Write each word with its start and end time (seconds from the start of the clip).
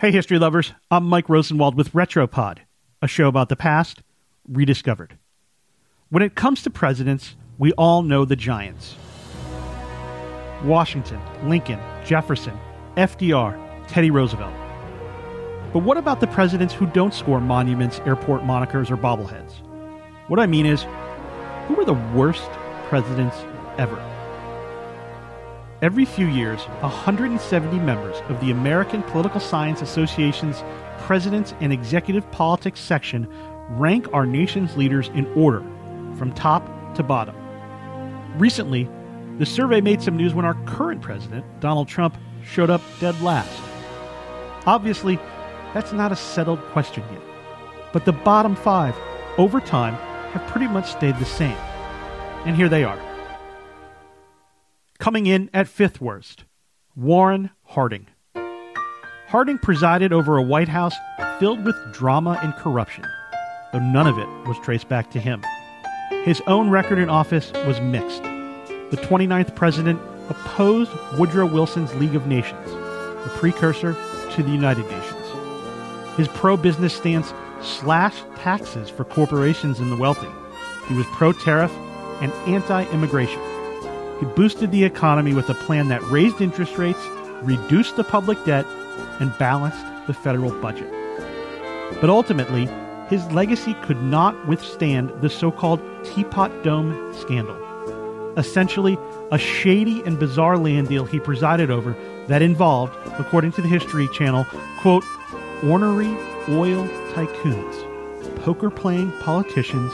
Hey, 0.00 0.12
history 0.12 0.38
lovers. 0.38 0.74
I'm 0.92 1.06
Mike 1.06 1.28
Rosenwald 1.28 1.74
with 1.74 1.92
Retropod, 1.92 2.58
a 3.02 3.08
show 3.08 3.26
about 3.26 3.48
the 3.48 3.56
past 3.56 4.00
rediscovered. 4.46 5.18
When 6.08 6.22
it 6.22 6.36
comes 6.36 6.62
to 6.62 6.70
presidents, 6.70 7.34
we 7.58 7.72
all 7.72 8.02
know 8.02 8.24
the 8.24 8.36
giants 8.36 8.94
Washington, 10.62 11.20
Lincoln, 11.42 11.80
Jefferson, 12.06 12.56
FDR, 12.96 13.58
Teddy 13.88 14.12
Roosevelt. 14.12 14.54
But 15.72 15.80
what 15.80 15.96
about 15.96 16.20
the 16.20 16.28
presidents 16.28 16.72
who 16.72 16.86
don't 16.86 17.12
score 17.12 17.40
monuments, 17.40 17.98
airport 18.06 18.42
monikers, 18.42 18.92
or 18.92 18.96
bobbleheads? 18.96 19.50
What 20.28 20.38
I 20.38 20.46
mean 20.46 20.64
is, 20.64 20.86
who 21.66 21.74
were 21.74 21.84
the 21.84 22.00
worst 22.14 22.48
presidents 22.88 23.36
ever? 23.78 23.96
Every 25.80 26.04
few 26.04 26.26
years, 26.26 26.60
170 26.80 27.78
members 27.78 28.16
of 28.28 28.40
the 28.40 28.50
American 28.50 29.00
Political 29.04 29.38
Science 29.38 29.80
Association's 29.80 30.64
Presidents 31.02 31.54
and 31.60 31.72
Executive 31.72 32.28
Politics 32.32 32.80
section 32.80 33.28
rank 33.70 34.08
our 34.12 34.26
nation's 34.26 34.76
leaders 34.76 35.06
in 35.14 35.26
order, 35.34 35.60
from 36.16 36.32
top 36.32 36.66
to 36.96 37.04
bottom. 37.04 37.36
Recently, 38.40 38.90
the 39.38 39.46
survey 39.46 39.80
made 39.80 40.02
some 40.02 40.16
news 40.16 40.34
when 40.34 40.44
our 40.44 40.54
current 40.66 41.00
president, 41.00 41.44
Donald 41.60 41.86
Trump, 41.86 42.18
showed 42.42 42.70
up 42.70 42.82
dead 42.98 43.20
last. 43.22 43.62
Obviously, 44.66 45.16
that's 45.74 45.92
not 45.92 46.10
a 46.10 46.16
settled 46.16 46.60
question 46.72 47.04
yet. 47.12 47.22
But 47.92 48.04
the 48.04 48.12
bottom 48.12 48.56
five, 48.56 48.96
over 49.38 49.60
time, 49.60 49.94
have 50.32 50.44
pretty 50.48 50.66
much 50.66 50.90
stayed 50.90 51.16
the 51.18 51.24
same. 51.24 51.56
And 52.46 52.56
here 52.56 52.68
they 52.68 52.82
are. 52.82 53.07
Coming 54.98 55.26
in 55.26 55.48
at 55.54 55.68
fifth 55.68 56.00
worst, 56.00 56.42
Warren 56.96 57.50
Harding. 57.62 58.08
Harding 59.28 59.58
presided 59.58 60.12
over 60.12 60.36
a 60.36 60.42
White 60.42 60.68
House 60.68 60.94
filled 61.38 61.64
with 61.64 61.76
drama 61.92 62.36
and 62.42 62.52
corruption, 62.56 63.04
though 63.72 63.78
none 63.78 64.08
of 64.08 64.18
it 64.18 64.26
was 64.48 64.58
traced 64.58 64.88
back 64.88 65.08
to 65.12 65.20
him. 65.20 65.44
His 66.24 66.42
own 66.48 66.70
record 66.70 66.98
in 66.98 67.08
office 67.08 67.52
was 67.64 67.80
mixed. 67.80 68.24
The 68.24 68.98
29th 69.00 69.54
president 69.54 70.00
opposed 70.30 70.90
Woodrow 71.16 71.46
Wilson's 71.46 71.94
League 71.94 72.16
of 72.16 72.26
Nations, 72.26 72.68
the 72.68 73.30
precursor 73.36 73.94
to 74.32 74.42
the 74.42 74.50
United 74.50 74.84
Nations. 74.86 76.16
His 76.16 76.26
pro 76.26 76.56
business 76.56 76.92
stance 76.92 77.32
slashed 77.62 78.24
taxes 78.34 78.90
for 78.90 79.04
corporations 79.04 79.78
and 79.78 79.92
the 79.92 79.96
wealthy. 79.96 80.28
He 80.88 80.94
was 80.94 81.06
pro 81.12 81.32
tariff 81.32 81.72
and 82.20 82.32
anti 82.48 82.84
immigration. 82.86 83.40
He 84.20 84.26
boosted 84.26 84.72
the 84.72 84.84
economy 84.84 85.32
with 85.32 85.48
a 85.48 85.54
plan 85.54 85.88
that 85.88 86.02
raised 86.04 86.40
interest 86.40 86.76
rates, 86.76 87.00
reduced 87.42 87.96
the 87.96 88.04
public 88.04 88.44
debt, 88.44 88.66
and 89.20 89.36
balanced 89.38 89.84
the 90.06 90.14
federal 90.14 90.50
budget. 90.60 90.90
But 92.00 92.10
ultimately, 92.10 92.68
his 93.08 93.24
legacy 93.32 93.74
could 93.82 94.02
not 94.02 94.46
withstand 94.46 95.12
the 95.20 95.30
so 95.30 95.50
called 95.50 95.80
Teapot 96.04 96.62
Dome 96.62 97.14
scandal. 97.14 97.56
Essentially, 98.36 98.98
a 99.30 99.38
shady 99.38 100.02
and 100.02 100.18
bizarre 100.18 100.58
land 100.58 100.88
deal 100.88 101.04
he 101.04 101.18
presided 101.18 101.70
over 101.70 101.96
that 102.26 102.42
involved, 102.42 102.94
according 103.18 103.52
to 103.52 103.62
the 103.62 103.68
History 103.68 104.08
Channel, 104.08 104.46
quote, 104.80 105.04
ornery 105.64 106.14
oil 106.50 106.86
tycoons, 107.12 108.44
poker 108.44 108.70
playing 108.70 109.12
politicians, 109.20 109.92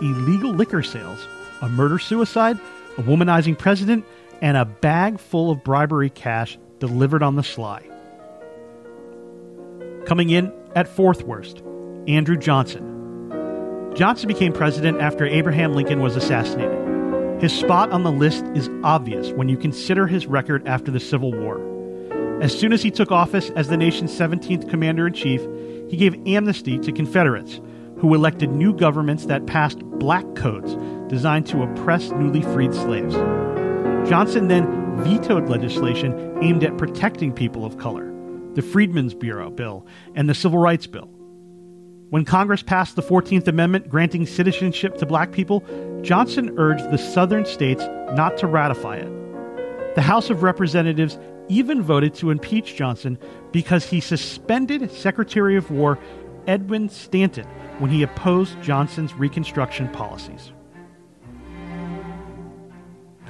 illegal 0.00 0.52
liquor 0.52 0.82
sales, 0.82 1.26
a 1.62 1.68
murder 1.68 1.98
suicide, 1.98 2.58
a 2.98 3.02
womanizing 3.02 3.58
president, 3.58 4.04
and 4.42 4.56
a 4.56 4.64
bag 4.64 5.18
full 5.18 5.50
of 5.50 5.62
bribery 5.62 6.10
cash 6.10 6.58
delivered 6.78 7.22
on 7.22 7.36
the 7.36 7.42
sly. 7.42 7.82
Coming 10.06 10.30
in 10.30 10.52
at 10.74 10.88
fourth 10.88 11.22
worst, 11.22 11.62
Andrew 12.08 12.36
Johnson. 12.36 13.92
Johnson 13.94 14.28
became 14.28 14.52
president 14.52 15.00
after 15.00 15.26
Abraham 15.26 15.74
Lincoln 15.74 16.00
was 16.00 16.16
assassinated. 16.16 17.42
His 17.42 17.52
spot 17.52 17.90
on 17.90 18.02
the 18.02 18.12
list 18.12 18.44
is 18.54 18.68
obvious 18.84 19.32
when 19.32 19.48
you 19.48 19.56
consider 19.56 20.06
his 20.06 20.26
record 20.26 20.66
after 20.66 20.90
the 20.90 21.00
Civil 21.00 21.32
War. 21.32 21.60
As 22.42 22.58
soon 22.58 22.72
as 22.72 22.82
he 22.82 22.90
took 22.90 23.10
office 23.10 23.50
as 23.50 23.68
the 23.68 23.76
nation's 23.76 24.12
17th 24.18 24.68
commander 24.70 25.06
in 25.06 25.12
chief, 25.12 25.42
he 25.90 25.96
gave 25.96 26.16
amnesty 26.26 26.78
to 26.78 26.92
Confederates 26.92 27.60
who 27.98 28.14
elected 28.14 28.50
new 28.50 28.72
governments 28.72 29.26
that 29.26 29.46
passed 29.46 29.80
black 29.80 30.24
codes 30.34 30.74
designed 31.10 31.46
to 31.48 31.62
oppress 31.62 32.10
newly 32.12 32.40
freed 32.40 32.72
slaves. 32.72 33.14
Johnson 34.08 34.48
then 34.48 34.96
vetoed 35.02 35.48
legislation 35.48 36.38
aimed 36.42 36.64
at 36.64 36.78
protecting 36.78 37.32
people 37.32 37.66
of 37.66 37.76
color 37.76 38.06
the 38.54 38.62
Freedmen's 38.62 39.14
Bureau 39.14 39.48
Bill 39.48 39.86
and 40.16 40.28
the 40.28 40.34
Civil 40.34 40.58
Rights 40.58 40.86
Bill. 40.86 41.08
When 42.10 42.24
Congress 42.24 42.64
passed 42.64 42.96
the 42.96 43.02
14th 43.02 43.46
Amendment 43.46 43.88
granting 43.88 44.26
citizenship 44.26 44.96
to 44.98 45.06
black 45.06 45.30
people, 45.30 45.64
Johnson 46.02 46.54
urged 46.58 46.90
the 46.90 46.98
southern 46.98 47.44
states 47.44 47.84
not 48.14 48.36
to 48.38 48.48
ratify 48.48 48.96
it. 48.96 49.94
The 49.94 50.02
House 50.02 50.30
of 50.30 50.42
Representatives 50.42 51.18
even 51.48 51.82
voted 51.82 52.14
to 52.14 52.30
impeach 52.30 52.74
Johnson 52.74 53.18
because 53.52 53.84
he 53.86 54.00
suspended 54.00 54.90
Secretary 54.90 55.56
of 55.56 55.70
War 55.70 55.98
Edwin 56.48 56.88
Stanton 56.88 57.46
when 57.78 57.92
he 57.92 58.02
opposed 58.02 58.60
Johnson's 58.62 59.14
Reconstruction 59.14 59.88
policies. 59.90 60.52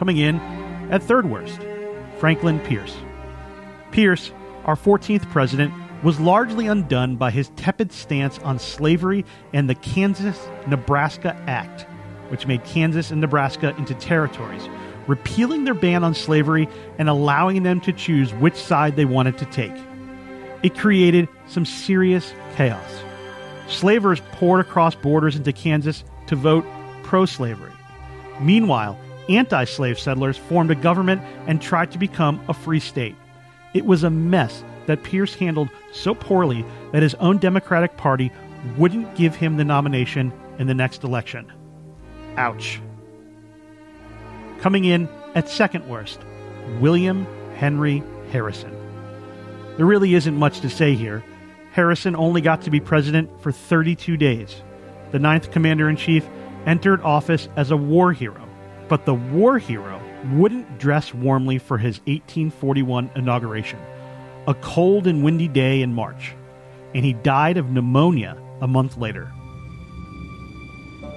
Coming 0.00 0.16
in 0.16 0.36
at 0.90 1.02
third 1.02 1.28
worst, 1.28 1.60
Franklin 2.16 2.58
Pierce. 2.60 2.96
Pierce, 3.90 4.32
our 4.64 4.74
14th 4.74 5.30
president, 5.30 5.74
was 6.02 6.18
largely 6.18 6.66
undone 6.66 7.16
by 7.16 7.30
his 7.30 7.50
tepid 7.56 7.92
stance 7.92 8.38
on 8.38 8.58
slavery 8.58 9.26
and 9.52 9.68
the 9.68 9.74
Kansas 9.74 10.48
Nebraska 10.66 11.36
Act, 11.46 11.82
which 12.30 12.46
made 12.46 12.64
Kansas 12.64 13.10
and 13.10 13.20
Nebraska 13.20 13.74
into 13.76 13.92
territories, 13.92 14.66
repealing 15.06 15.64
their 15.64 15.74
ban 15.74 16.02
on 16.02 16.14
slavery 16.14 16.66
and 16.96 17.10
allowing 17.10 17.62
them 17.62 17.78
to 17.82 17.92
choose 17.92 18.32
which 18.32 18.56
side 18.56 18.96
they 18.96 19.04
wanted 19.04 19.36
to 19.36 19.44
take. 19.44 19.76
It 20.62 20.78
created 20.78 21.28
some 21.46 21.66
serious 21.66 22.32
chaos. 22.56 23.02
Slavers 23.68 24.22
poured 24.32 24.60
across 24.60 24.94
borders 24.94 25.36
into 25.36 25.52
Kansas 25.52 26.04
to 26.28 26.36
vote 26.36 26.64
pro 27.02 27.26
slavery. 27.26 27.72
Meanwhile, 28.40 28.98
anti 29.36 29.64
slave 29.64 29.98
settlers 29.98 30.36
formed 30.36 30.70
a 30.70 30.74
government 30.74 31.22
and 31.46 31.60
tried 31.60 31.90
to 31.92 31.98
become 31.98 32.42
a 32.48 32.54
free 32.54 32.80
state. 32.80 33.16
It 33.74 33.86
was 33.86 34.02
a 34.02 34.10
mess 34.10 34.64
that 34.86 35.02
Pierce 35.02 35.34
handled 35.34 35.68
so 35.92 36.14
poorly 36.14 36.64
that 36.92 37.02
his 37.02 37.14
own 37.14 37.38
Democratic 37.38 37.96
Party 37.96 38.32
wouldn't 38.76 39.14
give 39.14 39.36
him 39.36 39.56
the 39.56 39.64
nomination 39.64 40.32
in 40.58 40.66
the 40.66 40.74
next 40.74 41.04
election. 41.04 41.50
Ouch. 42.36 42.80
Coming 44.60 44.84
in 44.84 45.08
at 45.34 45.48
second 45.48 45.88
worst, 45.88 46.20
William 46.80 47.26
Henry 47.56 48.02
Harrison. 48.32 48.76
There 49.76 49.86
really 49.86 50.14
isn't 50.14 50.36
much 50.36 50.60
to 50.60 50.68
say 50.68 50.94
here. 50.94 51.24
Harrison 51.72 52.16
only 52.16 52.40
got 52.40 52.62
to 52.62 52.70
be 52.70 52.80
president 52.80 53.40
for 53.40 53.52
32 53.52 54.16
days. 54.16 54.62
The 55.12 55.18
ninth 55.18 55.50
commander 55.50 55.88
in 55.88 55.96
chief 55.96 56.28
entered 56.66 57.00
office 57.02 57.48
as 57.56 57.70
a 57.70 57.76
war 57.76 58.12
hero, 58.12 58.46
but 58.90 59.06
the 59.06 59.14
war 59.14 59.56
hero 59.56 60.02
wouldn't 60.32 60.78
dress 60.78 61.14
warmly 61.14 61.58
for 61.58 61.78
his 61.78 61.98
1841 62.00 63.08
inauguration, 63.14 63.78
a 64.48 64.54
cold 64.54 65.06
and 65.06 65.22
windy 65.22 65.46
day 65.46 65.80
in 65.80 65.94
March, 65.94 66.34
and 66.92 67.04
he 67.04 67.12
died 67.12 67.56
of 67.56 67.70
pneumonia 67.70 68.36
a 68.60 68.66
month 68.66 68.96
later. 68.98 69.30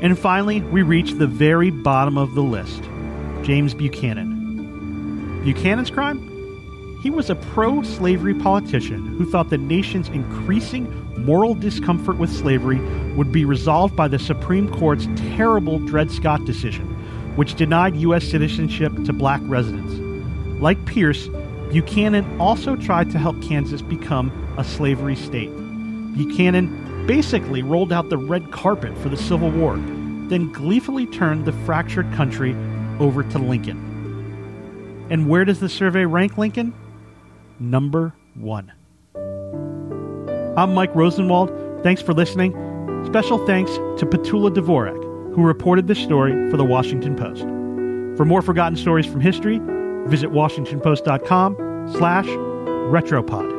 And 0.00 0.18
finally, 0.18 0.62
we 0.62 0.80
reach 0.80 1.12
the 1.12 1.26
very 1.26 1.70
bottom 1.70 2.16
of 2.16 2.34
the 2.34 2.42
list 2.42 2.82
James 3.42 3.74
Buchanan. 3.74 5.44
Buchanan's 5.44 5.90
crime? 5.90 6.24
He 7.02 7.10
was 7.10 7.28
a 7.28 7.36
pro 7.36 7.82
slavery 7.82 8.34
politician 8.34 9.06
who 9.18 9.30
thought 9.30 9.50
the 9.50 9.58
nation's 9.58 10.08
increasing 10.08 10.90
moral 11.18 11.54
discomfort 11.54 12.16
with 12.16 12.32
slavery 12.32 12.80
would 13.14 13.30
be 13.30 13.44
resolved 13.44 13.94
by 13.94 14.08
the 14.08 14.18
Supreme 14.18 14.70
Court's 14.72 15.06
terrible 15.36 15.78
Dred 15.78 16.10
Scott 16.10 16.44
decision, 16.44 16.97
which 17.38 17.54
denied 17.54 17.96
U.S. 17.96 18.24
citizenship 18.24 18.92
to 19.04 19.12
black 19.12 19.40
residents. 19.44 19.94
Like 20.60 20.84
Pierce, 20.86 21.28
Buchanan 21.70 22.40
also 22.40 22.74
tried 22.74 23.10
to 23.12 23.18
help 23.18 23.40
Kansas 23.42 23.80
become 23.80 24.32
a 24.58 24.64
slavery 24.64 25.14
state. 25.14 25.50
Buchanan 26.16 27.06
basically 27.06 27.62
rolled 27.62 27.92
out 27.92 28.08
the 28.08 28.18
red 28.18 28.50
carpet 28.50 28.96
for 28.98 29.08
the 29.08 29.16
Civil 29.16 29.52
War, 29.52 29.76
then 30.28 30.52
gleefully 30.52 31.06
turned 31.06 31.44
the 31.44 31.52
fractured 31.52 32.12
country 32.14 32.56
over 32.98 33.22
to 33.22 33.38
Lincoln. 33.38 35.06
And 35.08 35.28
where 35.28 35.44
does 35.44 35.60
the 35.60 35.68
survey 35.68 36.04
rank 36.04 36.36
Lincoln? 36.38 36.74
number 37.60 38.14
one. 38.34 38.72
I'm 40.56 40.74
Mike 40.74 40.94
Rosenwald. 40.94 41.52
Thanks 41.82 42.02
for 42.02 42.12
listening. 42.12 42.52
Special 43.06 43.44
thanks 43.46 43.72
to 43.72 44.06
Petula 44.06 44.52
Dvorak, 44.52 45.07
who 45.38 45.44
reported 45.44 45.86
this 45.86 46.00
story 46.00 46.50
for 46.50 46.56
the 46.56 46.64
Washington 46.64 47.14
Post. 47.14 47.42
For 48.16 48.24
more 48.24 48.42
forgotten 48.42 48.76
stories 48.76 49.06
from 49.06 49.20
history, 49.20 49.60
visit 50.06 50.30
washingtonpost.com 50.30 51.92
slash 51.92 52.26
retropod. 52.26 53.57